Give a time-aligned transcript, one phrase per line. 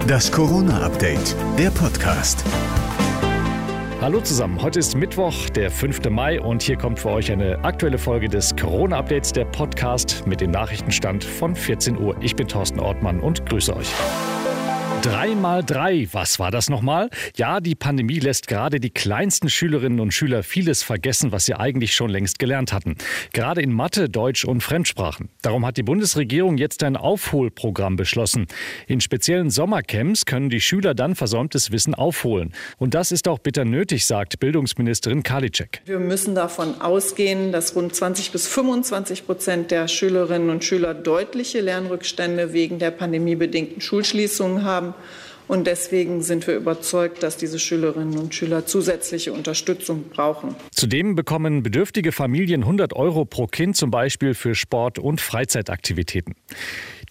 [0.00, 2.44] Das Corona-Update, der Podcast.
[4.00, 6.10] Hallo zusammen, heute ist Mittwoch, der 5.
[6.10, 10.50] Mai und hier kommt für euch eine aktuelle Folge des Corona-Updates, der Podcast mit dem
[10.50, 12.16] Nachrichtenstand von 14 Uhr.
[12.20, 13.92] Ich bin Thorsten Ortmann und grüße euch.
[15.02, 17.10] 3 mal 3, was war das nochmal?
[17.34, 21.92] Ja, die Pandemie lässt gerade die kleinsten Schülerinnen und Schüler vieles vergessen, was sie eigentlich
[21.92, 22.94] schon längst gelernt hatten.
[23.32, 25.28] Gerade in Mathe, Deutsch und Fremdsprachen.
[25.42, 28.46] Darum hat die Bundesregierung jetzt ein Aufholprogramm beschlossen.
[28.86, 32.52] In speziellen Sommercamps können die Schüler dann versäumtes Wissen aufholen.
[32.78, 35.82] Und das ist auch bitter nötig, sagt Bildungsministerin Karliczek.
[35.84, 41.60] Wir müssen davon ausgehen, dass rund 20 bis 25 Prozent der Schülerinnen und Schüler deutliche
[41.60, 44.91] Lernrückstände wegen der pandemiebedingten Schulschließungen haben.
[45.48, 50.54] Und deswegen sind wir überzeugt, dass diese Schülerinnen und Schüler zusätzliche Unterstützung brauchen.
[50.70, 56.34] Zudem bekommen bedürftige Familien 100 Euro pro Kind zum Beispiel für Sport- und Freizeitaktivitäten.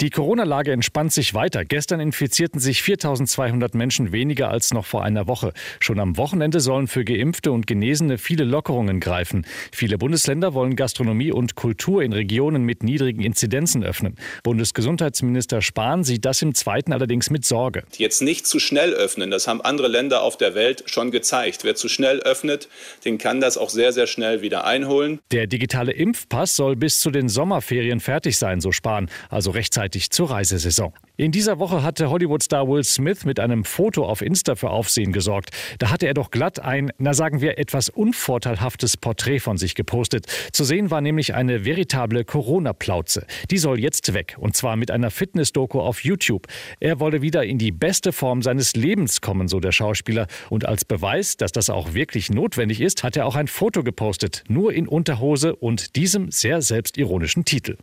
[0.00, 1.66] Die Corona-Lage entspannt sich weiter.
[1.66, 5.52] Gestern infizierten sich 4200 Menschen weniger als noch vor einer Woche.
[5.78, 9.44] Schon am Wochenende sollen für Geimpfte und Genesene viele Lockerungen greifen.
[9.72, 14.16] Viele Bundesländer wollen Gastronomie und Kultur in Regionen mit niedrigen Inzidenzen öffnen.
[14.42, 17.84] Bundesgesundheitsminister Spahn sieht das im Zweiten allerdings mit Sorge.
[17.98, 21.62] Jetzt nicht zu schnell öffnen, das haben andere Länder auf der Welt schon gezeigt.
[21.62, 22.70] Wer zu schnell öffnet,
[23.04, 25.18] den kann das auch sehr, sehr schnell wieder einholen.
[25.30, 30.10] Der digitale Impfpass soll bis zu den Sommerferien fertig sein, so Spahn, also rechtzeitig rechtzeitig
[30.10, 30.92] zur Reisesaison.
[31.16, 35.50] In dieser Woche hatte Hollywood-Star Will Smith mit einem Foto auf Insta für Aufsehen gesorgt.
[35.78, 40.26] Da hatte er doch glatt ein, na sagen wir, etwas unvorteilhaftes Porträt von sich gepostet.
[40.52, 43.26] Zu sehen war nämlich eine veritable Corona-Plauze.
[43.50, 44.36] Die soll jetzt weg.
[44.38, 46.46] Und zwar mit einer Fitness-Doku auf YouTube.
[46.78, 50.26] Er wolle wieder in die beste Form seines Lebens kommen, so der Schauspieler.
[50.48, 54.44] Und als Beweis, dass das auch wirklich notwendig ist, hat er auch ein Foto gepostet.
[54.48, 57.76] Nur in Unterhose und diesem sehr selbstironischen Titel.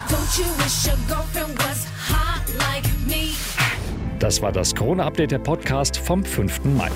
[4.19, 6.65] Das war das Corona-Update der Podcast vom 5.
[6.65, 6.89] Mai.